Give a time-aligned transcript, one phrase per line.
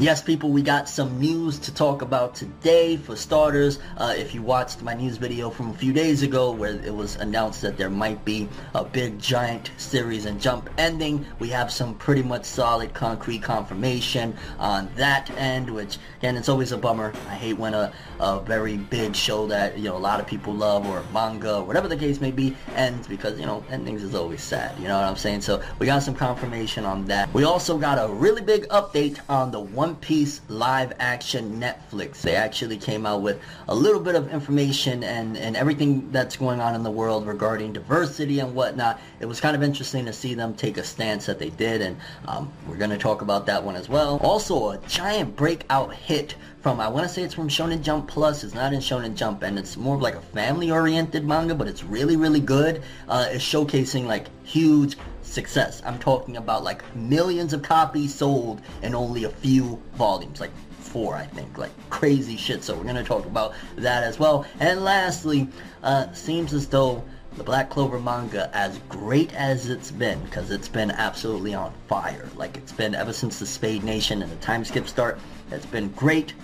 [0.00, 2.96] Yes, people, we got some news to talk about today.
[2.96, 6.82] For starters, uh, if you watched my news video from a few days ago where
[6.82, 11.48] it was announced that there might be a big giant series and jump ending, we
[11.48, 16.78] have some pretty much solid concrete confirmation on that end, which, again, it's always a
[16.78, 17.12] bummer.
[17.28, 20.54] I hate when a, a very big show that, you know, a lot of people
[20.54, 24.42] love or manga whatever the case may be ends because, you know, endings is always
[24.42, 24.78] sad.
[24.78, 25.42] You know what I'm saying?
[25.42, 27.30] So we got some confirmation on that.
[27.34, 32.20] We also got a really big update on the one Piece live action Netflix.
[32.20, 36.60] They actually came out with a little bit of information and, and everything that's going
[36.60, 39.00] on in the world regarding diversity and whatnot.
[39.20, 41.96] It was kind of interesting to see them take a stance that they did, and
[42.26, 44.18] um, we're going to talk about that one as well.
[44.18, 48.44] Also, a giant breakout hit from I want to say it's from Shonen Jump Plus.
[48.44, 51.82] It's not in Shonen Jump, and it's more of like a family-oriented manga, but it's
[51.82, 52.82] really, really good.
[53.08, 54.96] Uh, it's showcasing like huge
[55.30, 55.82] success.
[55.84, 60.52] I'm talking about like millions of copies sold in only a few volumes, like
[60.90, 62.64] four, I think, like crazy shit.
[62.64, 64.44] So we're gonna talk about that as well.
[64.58, 65.48] And lastly,
[65.82, 67.02] uh, seems as though
[67.36, 72.28] the Black Clover manga, as great as it's been, because it's been absolutely on fire.
[72.36, 75.18] Like it's been ever since the Spade Nation and the time skip start.
[75.52, 76.34] It's been great.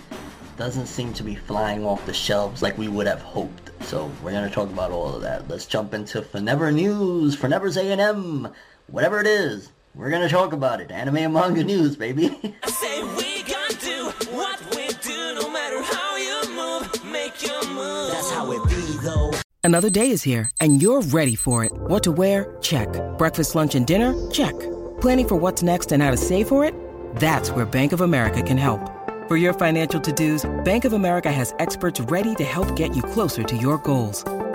[0.55, 3.71] Doesn't seem to be flying off the shelves like we would have hoped.
[3.83, 5.47] So we're gonna talk about all of that.
[5.49, 8.47] Let's jump into Forever News, Forever's A&M
[8.87, 10.91] whatever it is, we're gonna talk about it.
[10.91, 12.37] Anime and manga news, baby.
[19.63, 21.73] Another day is here, and you're ready for it.
[21.73, 22.55] What to wear?
[22.61, 22.87] Check.
[23.17, 24.13] Breakfast, lunch, and dinner?
[24.31, 24.57] Check.
[25.01, 26.73] Planning for what's next and how to save for it?
[27.17, 28.79] That's where Bank of America can help.
[29.27, 33.43] For your financial to-dos, Bank of America has experts ready to help get you closer
[33.43, 34.23] to your goals.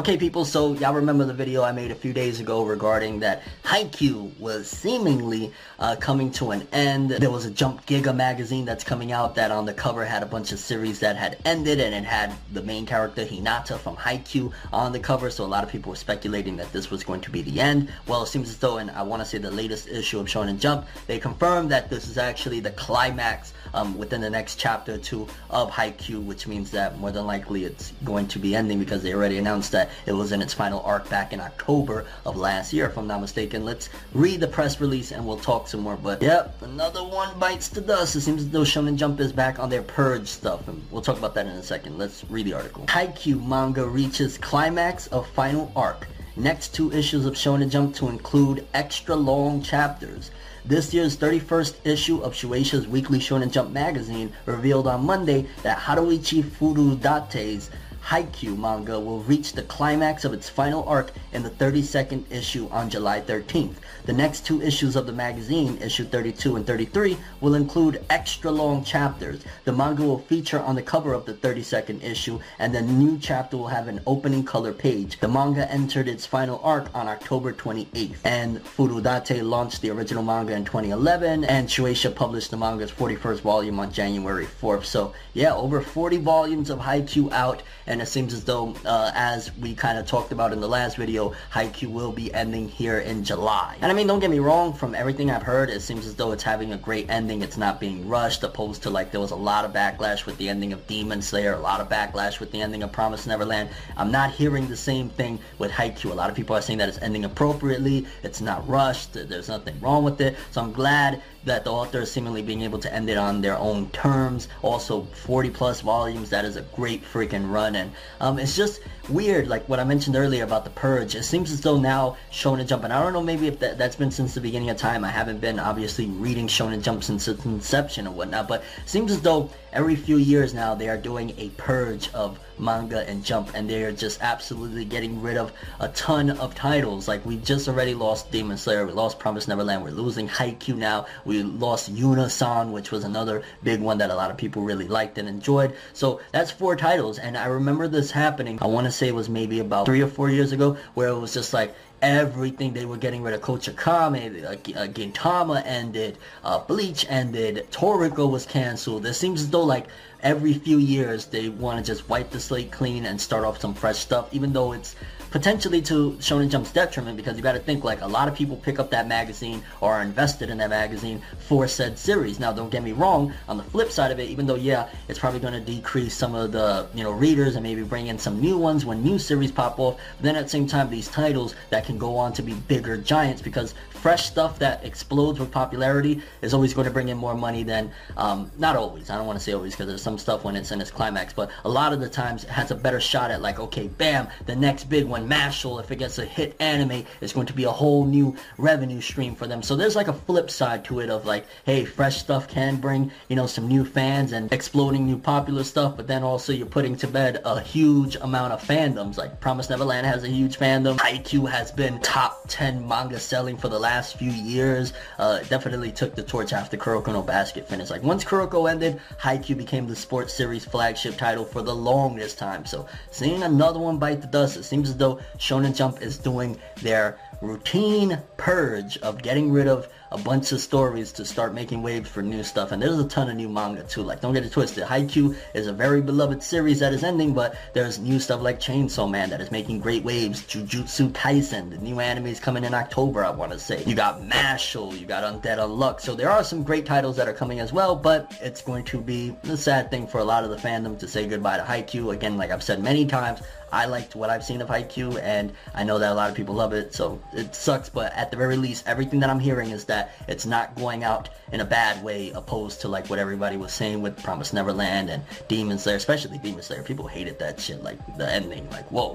[0.00, 3.42] Okay, people, so y'all remember the video I made a few days ago regarding that
[3.64, 7.10] Haikyuu was seemingly uh, coming to an end.
[7.10, 10.26] There was a Jump Giga magazine that's coming out that on the cover had a
[10.26, 14.50] bunch of series that had ended and it had the main character Hinata from Haikyuu
[14.72, 17.30] on the cover, so a lot of people were speculating that this was going to
[17.30, 17.92] be the end.
[18.06, 20.58] Well, it seems as though, and I want to say the latest issue of Shonen
[20.58, 24.98] Jump, they confirmed that this is actually the climax um, within the next chapter or
[24.98, 29.02] two of Haikyuu, which means that more than likely it's going to be ending because
[29.02, 32.72] they already announced that it was in its final arc back in October of last
[32.72, 33.64] year, if I'm not mistaken.
[33.64, 35.96] Let's read the press release and we'll talk some more.
[35.96, 38.16] But yep, another one bites the dust.
[38.16, 41.18] It seems as though Shonen Jump is back on their purge stuff, and we'll talk
[41.18, 41.98] about that in a second.
[41.98, 42.86] Let's read the article.
[42.86, 46.06] Haikyuu manga reaches climax of final arc.
[46.36, 50.30] Next two issues of Shonen Jump to include extra long chapters.
[50.64, 56.42] This year's 31st issue of Shueisha's weekly Shonen Jump magazine revealed on Monday that Haruichi
[56.44, 57.70] Furudate's
[58.04, 62.90] Haikyuu manga will reach the climax of its final arc in the 32nd issue on
[62.90, 63.74] July 13th.
[64.06, 68.82] The next two issues of the magazine, issue 32 and 33, will include extra long
[68.82, 69.44] chapters.
[69.64, 73.56] The manga will feature on the cover of the 32nd issue, and the new chapter
[73.56, 75.20] will have an opening color page.
[75.20, 80.54] The manga entered its final arc on October 28th, and Furudate launched the original manga
[80.54, 84.84] in 2011, and Shueisha published the manga's 41st volume on January 4th.
[84.84, 89.50] So yeah, over 40 volumes of Haikyuu out, and it seems as though, uh, as
[89.56, 93.24] we kind of talked about in the last video, Haikyuu will be ending here in
[93.24, 93.76] July.
[93.80, 96.30] And I mean, don't get me wrong, from everything I've heard, it seems as though
[96.30, 97.42] it's having a great ending.
[97.42, 100.48] It's not being rushed, opposed to like there was a lot of backlash with the
[100.48, 103.70] ending of Demon Slayer, a lot of backlash with the ending of Promise Neverland.
[103.96, 106.12] I'm not hearing the same thing with Haikyuu.
[106.12, 109.80] A lot of people are saying that it's ending appropriately, it's not rushed, there's nothing
[109.80, 110.36] wrong with it.
[110.52, 113.56] So I'm glad that the author is seemingly being able to end it on their
[113.56, 114.48] own terms.
[114.62, 117.74] Also, 40 plus volumes, that is a great freaking run.
[118.20, 121.14] Um, it's just weird, like what I mentioned earlier about the Purge.
[121.14, 123.96] It seems as though now Shonen Jump, and I don't know maybe if that, that's
[123.96, 125.04] been since the beginning of time.
[125.04, 129.12] I haven't been obviously reading Shonen Jump since its inception and whatnot, but it seems
[129.12, 133.50] as though every few years now they are doing a purge of manga and Jump,
[133.54, 137.08] and they are just absolutely getting rid of a ton of titles.
[137.08, 141.06] Like we just already lost Demon Slayer, we lost Promise Neverland, we're losing Haikyuu now,
[141.24, 145.18] we lost Yunasan, which was another big one that a lot of people really liked
[145.18, 145.74] and enjoyed.
[145.94, 148.58] So that's four titles, and I remember this happening.
[148.60, 151.18] I want to say it was maybe about three or four years ago, where it
[151.18, 156.58] was just like everything they were getting rid of Kochikame, uh, uh, Gintama ended, uh,
[156.58, 159.06] Bleach ended, Toriko was canceled.
[159.06, 159.86] It seems as though like
[160.22, 163.74] every few years they want to just wipe the slate clean and start off some
[163.74, 164.94] fresh stuff, even though it's
[165.30, 168.56] potentially to Shonen Jump's detriment because you got to think like a lot of people
[168.56, 172.40] pick up that magazine or are invested in that magazine for said series.
[172.40, 173.32] Now, don't get me wrong.
[173.48, 176.34] On the flip side of it, even though yeah, it's probably going to decrease some
[176.34, 179.52] of the you know readers and maybe bring in some new ones when new series
[179.52, 179.98] pop off.
[180.16, 182.96] But then at the same time, these titles that can go on to be bigger
[182.96, 187.34] giants because fresh stuff that explodes with popularity is always going to bring in more
[187.34, 189.10] money than um, not always.
[189.10, 191.34] I don't want to say always because there's some stuff when it's in its climax,
[191.34, 194.28] but a lot of the times it has a better shot at like okay, bam,
[194.46, 197.64] the next big one Mashle, if it gets a hit anime, is going to be
[197.64, 199.62] a whole new revenue stream for them.
[199.62, 203.12] So there's like a flip side to it of like, hey, fresh stuff can bring,
[203.28, 206.96] you know, some new fans and exploding new popular stuff, but then also you're putting
[206.96, 209.18] to bed a huge amount of fandoms.
[209.18, 210.96] Like Promise Neverland has a huge fandom.
[210.96, 214.92] Haikyuu has been top 10 manga selling for the last few years.
[215.18, 217.90] Uh, definitely took the torch after Kuroko no Basket finished.
[217.90, 222.64] Like once Kuroko ended, Haikyuu became the sports series flagship title for the longest time.
[222.66, 226.58] So seeing another one bite the dust, it seems as though Shonen Jump is doing
[226.82, 232.10] their routine purge of getting rid of a bunch of stories to start making waves
[232.10, 232.72] for new stuff.
[232.72, 234.02] And there's a ton of new manga too.
[234.02, 234.84] Like, don't get it twisted.
[234.84, 239.08] Haikyuu is a very beloved series that is ending, but there's new stuff like Chainsaw
[239.10, 240.42] Man that is making great waves.
[240.42, 243.79] Jujutsu Kaisen, the new anime is coming in October, I want to say.
[243.86, 246.00] You got Mashle, you got Undead Unluck.
[246.00, 249.00] So there are some great titles that are coming as well, but it's going to
[249.00, 252.12] be a sad thing for a lot of the fandom to say goodbye to Haikyuu.
[252.12, 253.40] Again, like I've said many times,
[253.72, 256.54] I liked what I've seen of Haikyuu, and I know that a lot of people
[256.54, 259.84] love it, so it sucks, but at the very least, everything that I'm hearing is
[259.84, 263.72] that it's not going out in a bad way, opposed to like what everybody was
[263.72, 266.82] saying with Promise Neverland and Demon Slayer, especially Demon Slayer.
[266.82, 269.14] People hated that shit, like the ending, like, whoa.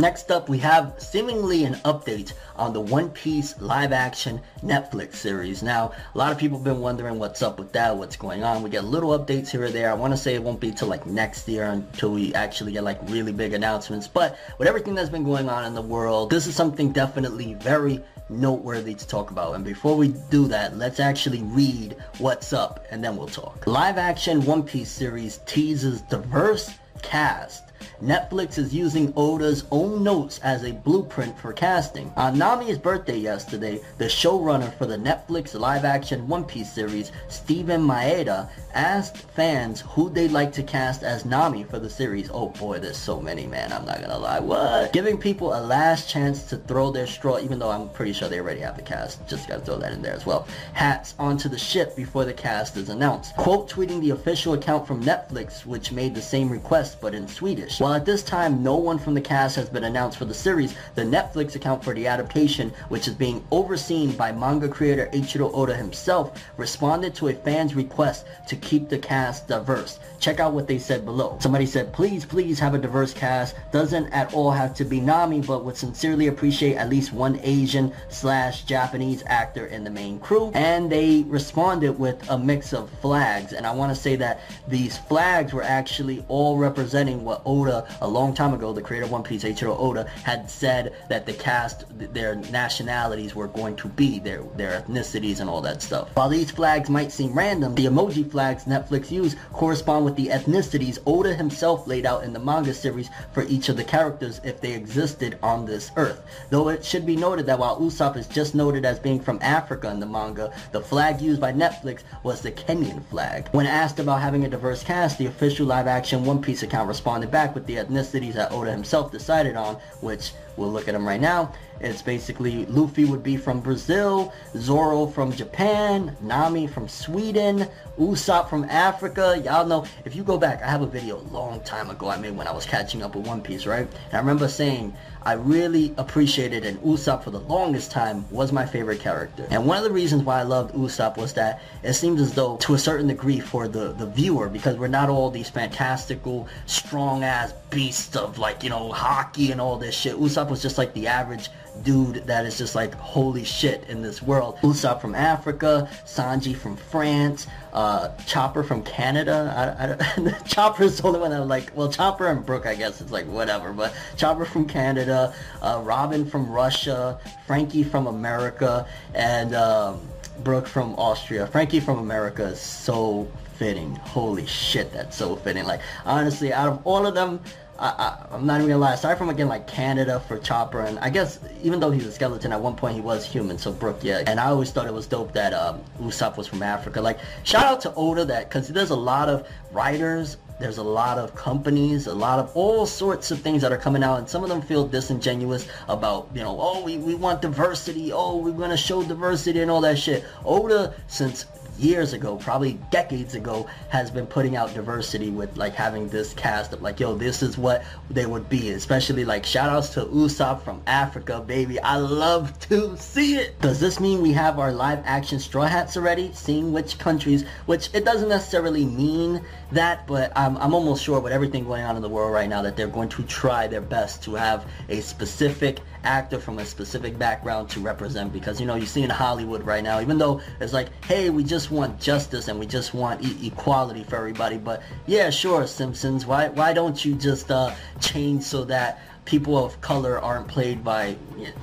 [0.00, 5.62] Next up, we have seemingly an update on the One Piece live action Netflix series.
[5.62, 8.62] Now, a lot of people have been wondering what's up with that, what's going on.
[8.62, 9.90] We get little updates here or there.
[9.90, 12.82] I want to say it won't be till like next year until we actually get
[12.82, 14.08] like really big announcements.
[14.08, 18.02] But with everything that's been going on in the world, this is something definitely very
[18.30, 19.54] noteworthy to talk about.
[19.54, 23.66] And before we do that, let's actually read what's up and then we'll talk.
[23.66, 26.70] Live action One Piece series teases diverse
[27.02, 27.69] cast
[28.02, 32.12] Netflix is using Oda's own notes as a blueprint for casting.
[32.16, 38.48] On Nami's birthday yesterday, the showrunner for the Netflix live-action One Piece series, Steven Maeda,
[38.74, 42.30] asked fans who they'd like to cast as Nami for the series.
[42.32, 43.72] Oh boy, there's so many, man.
[43.72, 44.40] I'm not gonna lie.
[44.40, 44.92] What?
[44.92, 48.40] Giving people a last chance to throw their straw, even though I'm pretty sure they
[48.40, 49.26] already have the cast.
[49.28, 50.46] Just gotta throw that in there as well.
[50.72, 53.36] Hats onto the ship before the cast is announced.
[53.36, 57.69] Quote tweeting the official account from Netflix, which made the same request but in Swedish.
[57.78, 60.74] While at this time no one from the cast has been announced for the series,
[60.94, 65.74] the Netflix account for the adaptation, which is being overseen by manga creator Eiichiro Oda
[65.74, 69.98] himself, responded to a fan's request to keep the cast diverse.
[70.18, 71.38] Check out what they said below.
[71.40, 73.54] Somebody said, please, please have a diverse cast.
[73.72, 77.92] Doesn't at all have to be Nami, but would sincerely appreciate at least one Asian
[78.08, 80.50] slash Japanese actor in the main crew.
[80.54, 83.52] And they responded with a mix of flags.
[83.52, 88.08] And I want to say that these flags were actually all representing what Oda, a
[88.08, 91.84] long time ago, the creator of One Piece, Eiichiro Oda, had said that the cast,
[92.14, 96.08] their nationalities were going to be, their, their ethnicities and all that stuff.
[96.14, 100.98] While these flags might seem random, the emoji flags Netflix use correspond with the ethnicities
[101.04, 104.72] Oda himself laid out in the manga series for each of the characters if they
[104.72, 106.22] existed on this earth.
[106.48, 109.90] Though it should be noted that while Usopp is just noted as being from Africa
[109.90, 113.48] in the manga, the flag used by Netflix was the Kenyan flag.
[113.52, 117.49] When asked about having a diverse cast, the official live-action One Piece account responded back
[117.54, 121.52] with the ethnicities that Oda himself decided on, which we'll look at them right now.
[121.80, 127.66] It's basically Luffy would be from Brazil, Zoro from Japan, Nami from Sweden,
[127.98, 129.40] Usopp from Africa.
[129.42, 132.18] Y'all know, if you go back, I have a video a long time ago I
[132.18, 133.86] made when I was catching up with One Piece, right?
[133.86, 138.66] And I remember saying I really appreciated and Usopp for the longest time was my
[138.66, 139.46] favorite character.
[139.50, 142.56] And one of the reasons why I loved Usopp was that it seems as though
[142.58, 147.24] to a certain degree for the, the viewer, because we're not all these fantastical, strong
[147.24, 150.16] ass beasts of like, you know, Haki and all this shit.
[150.16, 151.48] Usopp was just like the average
[151.82, 154.56] dude that is just like holy shit in this world.
[154.58, 159.96] Usopp from Africa, Sanji from France, uh, Chopper from Canada.
[160.18, 162.74] I, I, Chopper is the only one that I'm like, well, Chopper and Brook, I
[162.74, 168.86] guess it's like whatever, but Chopper from Canada, uh, Robin from Russia, Franky from America,
[169.14, 170.00] and um,
[170.42, 171.46] Brook from Austria.
[171.46, 173.94] Franky from America is so fitting.
[173.96, 175.64] Holy shit, that's so fitting.
[175.64, 177.40] Like honestly, out of all of them,
[177.80, 178.92] I, am not even gonna lie.
[178.92, 182.52] Aside from again like Canada for Chopper, and I guess even though he's a skeleton,
[182.52, 183.56] at one point he was human.
[183.56, 184.22] So Brook, yeah.
[184.26, 187.00] And I always thought it was dope that um, Usopp was from Africa.
[187.00, 190.36] Like shout out to Oda that because there's a lot of writers.
[190.60, 194.02] There's a lot of companies, a lot of all sorts of things that are coming
[194.02, 198.12] out, and some of them feel disingenuous about, you know, oh, we, we want diversity,
[198.12, 200.22] oh, we're gonna show diversity and all that shit.
[200.44, 201.46] Oda, since
[201.80, 206.72] years ago, probably decades ago, has been putting out diversity with like having this cast
[206.72, 208.70] of like, yo, this is what they would be.
[208.70, 211.80] Especially like shout outs to Usopp from Africa, baby.
[211.80, 213.60] I love to see it.
[213.60, 216.30] Does this mean we have our live action Straw Hats already?
[216.34, 221.32] Seeing which countries, which it doesn't necessarily mean that, but I'm, I'm almost sure with
[221.32, 224.22] everything going on in the world right now that they're going to try their best
[224.24, 228.86] to have a specific actor from a specific background to represent because you know you
[228.86, 232.58] see in Hollywood right now even though it's like hey we just want justice and
[232.58, 237.14] we just want e- equality for everybody but yeah sure Simpsons why why don't you
[237.14, 241.16] just uh, change so that people of color aren't played by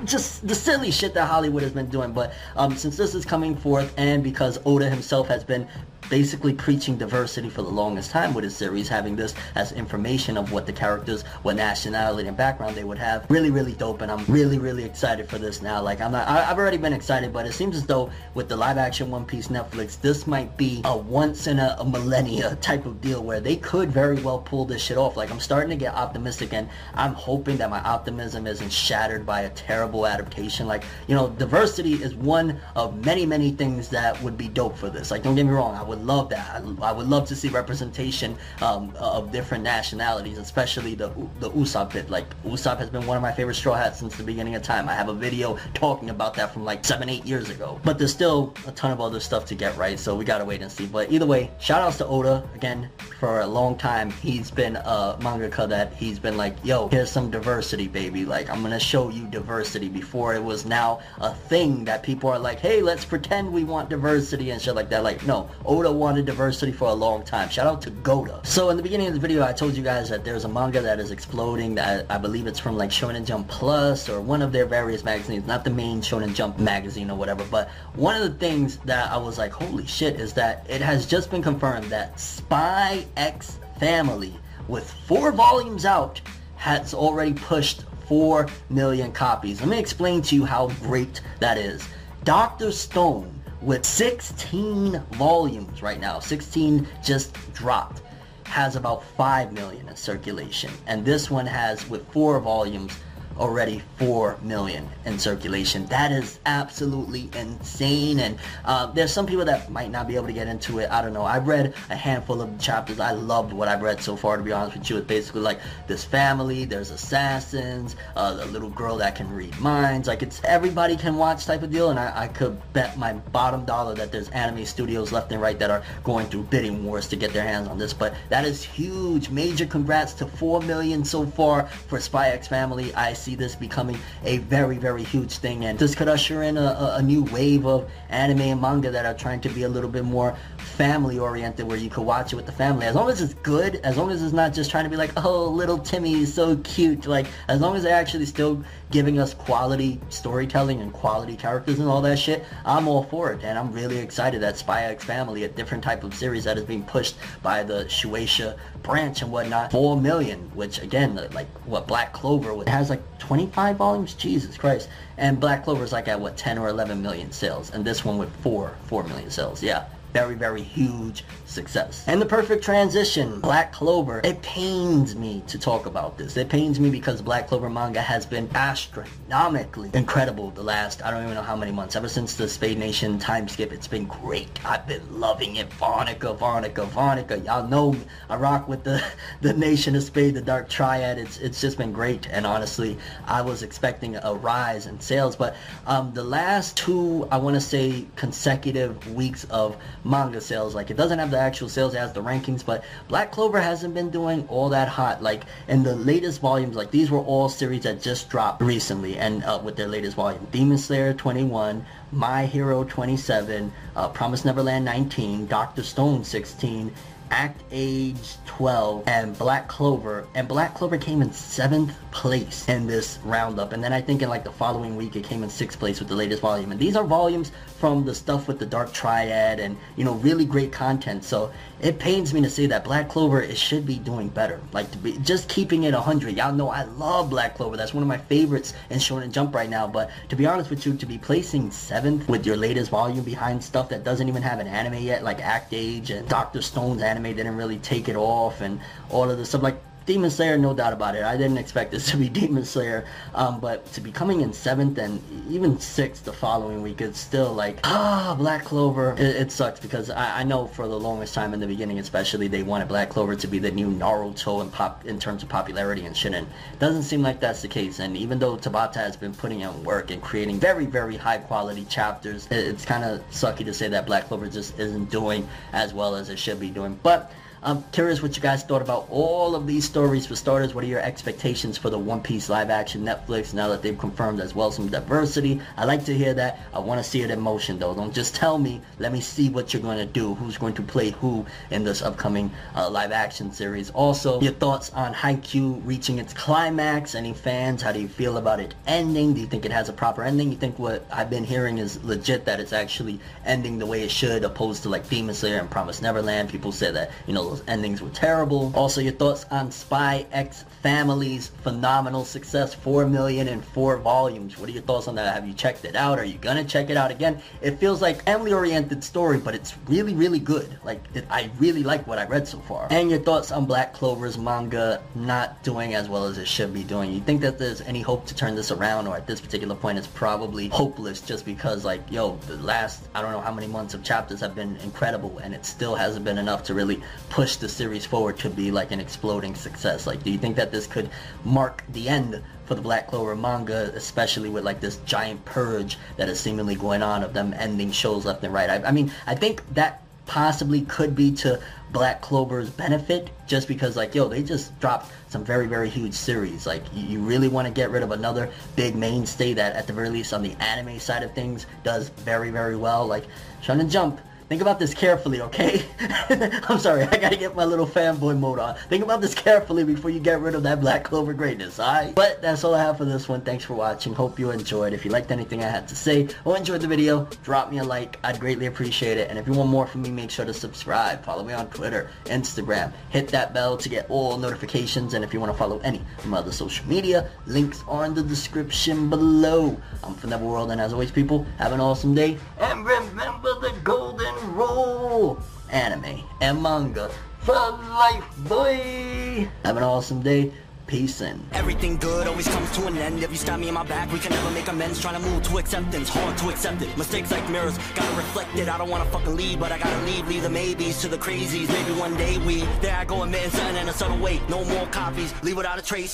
[0.05, 2.13] just the silly shit that Hollywood has been doing.
[2.13, 5.67] But um, since this is coming forth and because Oda himself has been
[6.09, 10.51] basically preaching diversity for the longest time with his series, having this as information of
[10.51, 13.25] what the characters, what nationality and background they would have.
[13.29, 15.81] Really, really dope, and I'm really, really excited for this now.
[15.81, 18.55] Like, I'm not, I, have already been excited, but it seems as though with the
[18.55, 22.85] live action One Piece Netflix, this might be a once in a, a millennia type
[22.85, 25.17] of deal where they could very well pull this shit off.
[25.17, 29.41] Like, I'm starting to get optimistic, and I'm hoping that my optimism isn't shattered by
[29.41, 30.67] a terrible adaptation.
[30.67, 34.89] Like, you know, diversity is one of many, many things that would be dope for
[34.89, 35.11] this.
[35.11, 36.63] Like, don't get me wrong, I would would love that.
[36.81, 42.09] I, would love to see representation um, of different nationalities, especially the the Usopp bit.
[42.09, 44.87] Like Usopp has been one of my favorite Straw Hats since the beginning of time.
[44.87, 47.79] I have a video talking about that from like seven, eight years ago.
[47.83, 50.61] But there's still a ton of other stuff to get right, so we gotta wait
[50.61, 50.85] and see.
[50.85, 52.89] But either way, shout outs to Oda again
[53.19, 54.11] for a long time.
[54.11, 58.25] He's been a mangaka that he's been like, yo, here's some diversity, baby.
[58.25, 59.89] Like I'm gonna show you diversity.
[59.89, 63.89] Before it was now a thing that people are like, hey, let's pretend we want
[63.89, 65.03] diversity and shit like that.
[65.03, 67.49] Like no, Oda Wanted diversity for a long time.
[67.49, 68.41] Shout out to Oda.
[68.43, 70.81] So in the beginning of the video, I told you guys that there's a manga
[70.81, 74.51] that is exploding that I believe it's from like Shonen Jump Plus or one of
[74.51, 78.37] their various magazines, not the main Shonen Jump magazine or whatever, but one of the
[78.37, 82.19] things that I was like, holy shit, is that it has just been confirmed that
[82.19, 84.35] Spy X Family
[84.67, 86.19] with four volumes out
[86.55, 89.59] has already pushed 4 million copies.
[89.59, 91.87] Let me explain to you how great that is.
[92.23, 92.71] Dr.
[92.71, 96.19] Stone with 16 volumes right now.
[96.19, 98.01] 16 just dropped.
[98.45, 100.71] Has about 5 million in circulation.
[100.85, 102.93] And this one has, with 4 volumes,
[103.39, 105.85] already 4 million in circulation.
[105.87, 108.19] That is absolutely insane.
[108.19, 110.89] And uh, there's some people that might not be able to get into it.
[110.89, 111.23] I don't know.
[111.23, 112.99] I've read a handful of chapters.
[112.99, 114.97] I loved what I've read so far, to be honest with you.
[114.97, 120.07] It's basically like this family, there's assassins, uh, a little girl that can read minds.
[120.07, 121.89] Like it's everybody can watch type of deal.
[121.89, 125.57] And I, I could bet my bottom dollar that there's anime studios left and right
[125.59, 127.93] that are going through bidding wars to get their hands on this.
[127.93, 129.29] But that is huge.
[129.29, 132.93] Major congrats to 4 million so far for Spy X Family.
[132.93, 135.65] I see this becoming a very, very huge thing.
[135.65, 139.13] And this could usher in a, a new wave of anime and manga that are
[139.13, 142.45] trying to be a little bit more family oriented where you could watch it with
[142.45, 142.85] the family.
[142.85, 145.11] As long as it's good, as long as it's not just trying to be like,
[145.17, 147.05] oh, little Timmy is so cute.
[147.05, 151.89] Like, as long as they're actually still giving us quality storytelling and quality characters and
[151.89, 153.43] all that shit, I'm all for it.
[153.43, 156.63] And I'm really excited that Spy X Family, a different type of series that is
[156.63, 162.13] being pushed by the Shueisha branch and whatnot, 4 million, which again, like what Black
[162.13, 164.13] Clover has like 25 volumes?
[164.13, 164.89] Jesus Christ.
[165.17, 167.71] And Black Clover is like at what, 10 or 11 million sales.
[167.71, 169.61] And this one with 4, 4 million sales.
[169.63, 169.85] Yeah
[170.17, 172.03] very, very huge success.
[172.07, 174.19] And the perfect transition, Black Clover.
[174.23, 176.35] It pains me to talk about this.
[176.37, 181.21] It pains me because Black Clover manga has been astronomically incredible the last, I don't
[181.21, 181.95] even know how many months.
[181.95, 184.49] Ever since the Spade Nation time skip, it's been great.
[184.65, 185.69] I've been loving it.
[185.69, 187.45] Vanica, Vanica, Vanica.
[187.45, 187.95] Y'all know.
[188.27, 189.03] I rock with the,
[189.41, 191.19] the Nation of Spade, the Dark Triad.
[191.19, 192.27] It's, it's just been great.
[192.31, 195.35] And honestly, I was expecting a rise in sales.
[195.35, 195.55] But
[195.85, 200.97] um, the last two, I want to say, consecutive weeks of manga sales, like it
[200.97, 204.47] doesn't have the actual sales it has the rankings, but Black Clover hasn't been doing
[204.47, 205.21] all that hot.
[205.21, 209.43] Like in the latest volumes, like these were all series that just dropped recently and
[209.43, 210.47] uh, with their latest volume.
[210.51, 216.93] Demon Slayer 21, My Hero 27, uh, Promise Neverland 19, Doctor Stone 16,
[217.31, 223.19] Act Age 12 and Black Clover and Black Clover came in seventh place in this
[223.23, 225.99] roundup and then I think in like the following week it came in sixth place
[225.99, 229.59] with the latest volume and these are volumes from the stuff with the Dark Triad
[229.59, 233.41] and you know really great content so it pains me to say that Black Clover
[233.41, 236.83] it should be doing better like to be just keeping it 100 y'all know I
[236.83, 240.35] love Black Clover that's one of my favorites in Shonen Jump right now but to
[240.35, 244.03] be honest with you to be placing seventh with your latest volume behind stuff that
[244.03, 247.55] doesn't even have an anime yet like Act Age and Doctor Stone's anime anime didn't
[247.55, 249.63] really take it off and all of this stuff.
[249.63, 251.23] Like Demon Slayer, no doubt about it.
[251.23, 254.97] I didn't expect this to be Demon Slayer, um, but to be coming in seventh
[254.97, 259.11] and even sixth the following week, it's still like ah Black Clover.
[259.17, 262.47] It, it sucks because I, I, know for the longest time in the beginning, especially
[262.47, 266.05] they wanted Black Clover to be the new Naruto in pop in terms of popularity
[266.05, 266.17] and.
[266.17, 266.47] And
[266.79, 267.99] doesn't seem like that's the case.
[267.99, 271.85] And even though Tabata has been putting in work and creating very very high quality
[271.85, 275.93] chapters, it, it's kind of sucky to say that Black Clover just isn't doing as
[275.93, 276.97] well as it should be doing.
[277.03, 277.31] But
[277.63, 280.27] I'm curious what you guys thought about all of these stories.
[280.27, 283.81] For starters, what are your expectations for the One Piece live action Netflix now that
[283.81, 285.59] they've confirmed as well some diversity?
[285.75, 286.59] I like to hear that.
[286.71, 287.95] I want to see it in motion though.
[287.95, 288.79] Don't just tell me.
[288.99, 290.35] Let me see what you're going to do.
[290.35, 293.89] Who's going to play who in this upcoming uh, live action series.
[293.89, 297.15] Also, your thoughts on Haikyuu reaching its climax.
[297.15, 297.81] Any fans?
[297.81, 299.33] How do you feel about it ending?
[299.33, 300.51] Do you think it has a proper ending?
[300.51, 304.11] You think what I've been hearing is legit that it's actually ending the way it
[304.11, 306.49] should opposed to like Demon Slayer and Promise Neverland?
[306.49, 308.71] People say that, you know, those endings were terrible.
[308.75, 314.57] Also, your thoughts on Spy X Family's phenomenal success, 4 million in four volumes.
[314.57, 315.33] What are your thoughts on that?
[315.33, 316.19] Have you checked it out?
[316.19, 317.41] Are you gonna check it out again?
[317.61, 320.77] It feels like family-oriented story, but it's really, really good.
[320.83, 322.87] Like, it, I really like what I read so far.
[322.89, 326.83] And your thoughts on Black Clover's manga not doing as well as it should be
[326.83, 327.11] doing.
[327.11, 329.97] You think that there's any hope to turn this around, or at this particular point,
[329.97, 333.93] it's probably hopeless just because, like, yo, the last, I don't know how many months
[333.93, 337.01] of chapters have been incredible, and it still hasn't been enough to really
[337.37, 340.07] push the series forward to be like an exploding success?
[340.07, 341.07] Like, do you think that this could
[341.45, 346.29] mark the end for the Black Clover manga, especially with like this giant purge that
[346.29, 348.71] is seemingly going on of them ending shows left and right?
[348.71, 353.95] I, I mean, I think that possibly could be to Black Clover's benefit just because
[353.95, 357.73] like yo they just dropped some very very huge series like you really want to
[357.73, 361.23] get rid of another big mainstay that at the very least on the anime side
[361.23, 363.23] of things does very very well like
[363.63, 364.19] Shonen Jump
[364.49, 365.83] Think about this carefully, okay?
[366.69, 368.75] I'm sorry, I gotta get my little fanboy mode on.
[368.87, 372.15] Think about this carefully before you get rid of that Black Clover greatness, alright?
[372.15, 373.41] But that's all I have for this one.
[373.41, 374.13] Thanks for watching.
[374.13, 374.93] Hope you enjoyed.
[374.93, 377.83] If you liked anything I had to say or enjoyed the video, drop me a
[377.83, 378.19] like.
[378.23, 379.29] I'd greatly appreciate it.
[379.29, 381.25] And if you want more from me, make sure to subscribe.
[381.25, 382.93] Follow me on Twitter, Instagram.
[383.09, 385.13] Hit that bell to get all notifications.
[385.13, 388.13] And if you want to follow any of my other social media, links are in
[388.13, 389.75] the description below.
[390.05, 392.37] I'm Foreverwho, and as always, people, have an awesome day.
[392.59, 395.39] And remember the golden roll
[395.69, 397.09] anime and manga
[397.41, 399.47] for life, boy.
[399.63, 400.51] Have an awesome day.
[400.87, 401.45] Peace in.
[401.51, 403.21] Everything good always comes to an end.
[403.21, 405.01] If you stab me in my back, we can never make amends.
[405.01, 406.97] Trying to move to acceptance, hard to accept it.
[406.97, 408.69] Mistakes like mirrors, gotta reflect it.
[408.69, 410.25] I don't wanna fucking leave, but I gotta leave.
[410.29, 411.67] Leave the maybes to the crazies.
[411.67, 414.39] Maybe one day we, there I go, admitting something in a subtle way.
[414.47, 416.05] No more copies, leave without a trace.